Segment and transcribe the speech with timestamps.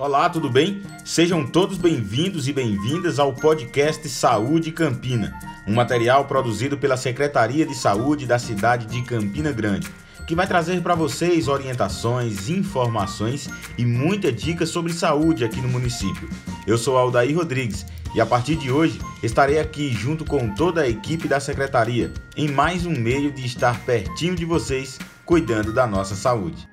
[0.00, 0.80] Olá, tudo bem?
[1.04, 5.36] Sejam todos bem-vindos e bem-vindas ao podcast Saúde Campina,
[5.66, 9.88] um material produzido pela Secretaria de Saúde da cidade de Campina Grande,
[10.24, 16.30] que vai trazer para vocês orientações, informações e muita dica sobre saúde aqui no município.
[16.64, 17.84] Eu sou Aldair Rodrigues
[18.14, 22.46] e a partir de hoje estarei aqui junto com toda a equipe da secretaria em
[22.46, 26.68] mais um meio de estar pertinho de vocês, cuidando da nossa saúde.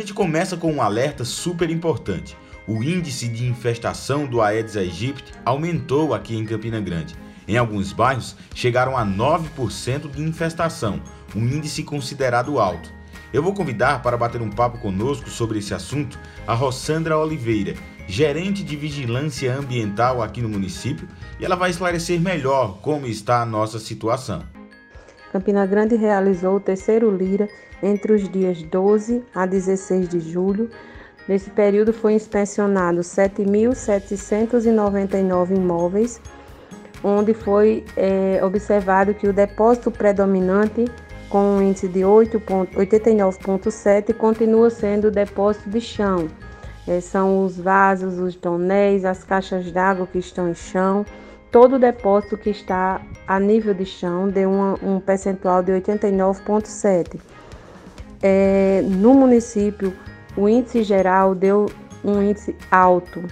[0.00, 2.36] Gente começa com um alerta super importante.
[2.66, 7.14] O índice de infestação do Aedes aegypti aumentou aqui em Campina Grande.
[7.46, 11.02] Em alguns bairros, chegaram a 9% de infestação,
[11.34, 12.90] um índice considerado alto.
[13.32, 17.74] Eu vou convidar para bater um papo conosco sobre esse assunto a Rossandra Oliveira,
[18.08, 21.08] gerente de vigilância ambiental aqui no município,
[21.38, 24.59] e ela vai esclarecer melhor como está a nossa situação.
[25.30, 27.48] Campina Grande realizou o terceiro Lira
[27.82, 30.68] entre os dias 12 a 16 de julho.
[31.28, 36.20] Nesse período foi inspecionado 7.799 imóveis,
[37.04, 40.86] onde foi é, observado que o depósito predominante,
[41.28, 46.26] com um índice de 89,7, continua sendo o depósito de chão.
[46.88, 51.06] É, são os vasos, os tonéis, as caixas d'água que estão em chão
[51.50, 57.20] todo o depósito que está a nível de chão deu uma, um percentual de 89,7.
[58.22, 59.92] É, no município,
[60.36, 61.66] o índice geral deu
[62.04, 63.22] um índice alto,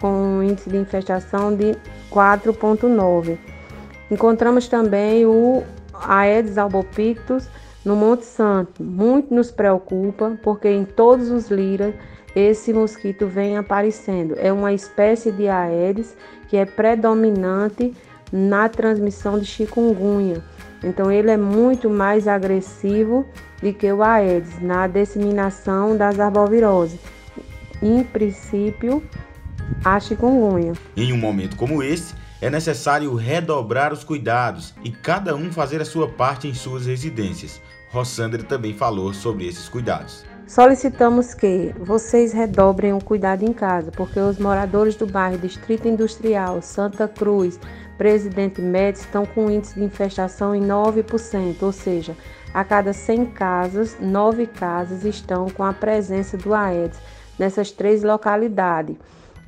[0.00, 1.76] com um índice de infestação de
[2.10, 3.38] 4,9.
[4.10, 5.62] Encontramos também o
[5.94, 7.48] Aedes albopictus
[7.84, 8.82] no Monte Santo.
[8.82, 11.94] Muito nos preocupa, porque em todos os liras
[12.34, 14.34] esse mosquito vem aparecendo.
[14.38, 16.16] É uma espécie de Aedes
[16.48, 17.94] que é predominante
[18.32, 20.42] na transmissão de chikungunya.
[20.82, 23.26] Então ele é muito mais agressivo
[23.62, 26.98] do que o Aedes na disseminação das arboviroses.
[27.82, 29.02] Em princípio,
[29.84, 30.72] a chikungunya.
[30.96, 35.84] Em um momento como esse, é necessário redobrar os cuidados e cada um fazer a
[35.84, 37.60] sua parte em suas residências.
[37.90, 40.24] Rossandra também falou sobre esses cuidados.
[40.52, 46.60] Solicitamos que vocês redobrem o cuidado em casa, porque os moradores do bairro Distrito Industrial,
[46.60, 47.58] Santa Cruz,
[47.96, 52.14] Presidente Médici estão com índice de infestação em 9%, ou seja,
[52.52, 57.00] a cada 100 casas, 9 casas estão com a presença do Aedes
[57.38, 58.96] nessas três localidades.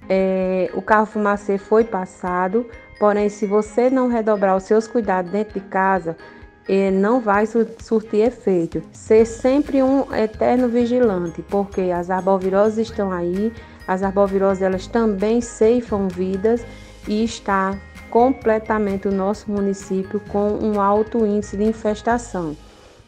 [0.08, 2.66] É, o carro fumacê foi passado,
[2.98, 6.16] porém, se você não redobrar os seus cuidados dentro de casa,
[6.92, 8.82] não vai surtir efeito.
[8.92, 13.52] Ser sempre um eterno vigilante, porque as arboviroses estão aí,
[13.86, 16.64] as arboviroses elas também ceifam vidas
[17.06, 17.78] e está
[18.10, 22.56] completamente o nosso município com um alto índice de infestação.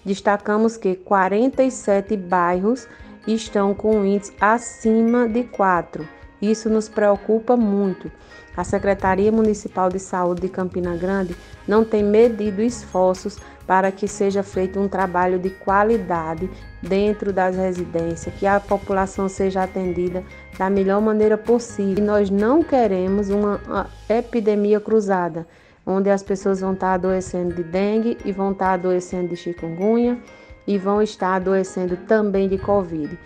[0.04, 2.86] Destacamos que 47 bairros
[3.26, 6.15] estão com um índice acima de 4.
[6.40, 8.10] Isso nos preocupa muito.
[8.56, 11.36] A Secretaria Municipal de Saúde de Campina Grande
[11.68, 16.48] não tem medido esforços para que seja feito um trabalho de qualidade
[16.80, 20.24] dentro das residências, que a população seja atendida
[20.56, 22.02] da melhor maneira possível.
[22.02, 25.46] E nós não queremos uma epidemia cruzada,
[25.84, 30.18] onde as pessoas vão estar adoecendo de dengue e vão estar adoecendo de chikungunya
[30.66, 33.18] e vão estar adoecendo também de Covid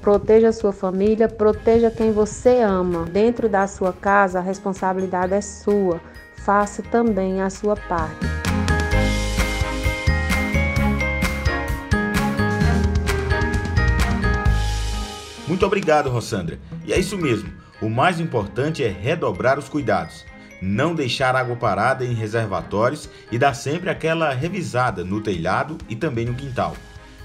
[0.00, 3.04] proteja sua família, proteja quem você ama.
[3.04, 6.00] Dentro da sua casa, a responsabilidade é sua.
[6.36, 8.26] Faça também a sua parte.
[15.46, 16.58] Muito obrigado, Rossandra.
[16.84, 17.52] E é isso mesmo.
[17.80, 20.24] O mais importante é redobrar os cuidados.
[20.60, 26.24] Não deixar água parada em reservatórios e dar sempre aquela revisada no telhado e também
[26.24, 26.74] no quintal.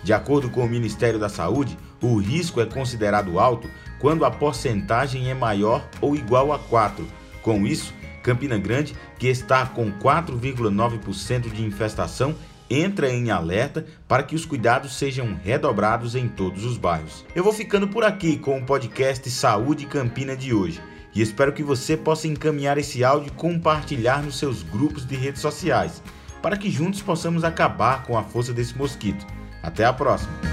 [0.04, 3.70] De acordo com o Ministério da Saúde, o risco é considerado alto
[4.00, 7.06] quando a porcentagem é maior ou igual a 4.
[7.42, 12.36] Com isso, Campina Grande, que está com 4,9% de infestação,
[12.70, 17.26] entra em alerta para que os cuidados sejam redobrados em todos os bairros.
[17.34, 20.82] Eu vou ficando por aqui com o podcast Saúde Campina de hoje
[21.16, 25.42] e espero que você possa encaminhar esse áudio e compartilhar nos seus grupos de redes
[25.42, 26.04] sociais,
[26.42, 29.26] para que juntos possamos acabar com a força desse mosquito.
[29.64, 30.47] Até a próxima!